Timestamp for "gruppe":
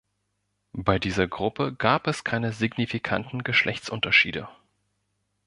1.27-1.75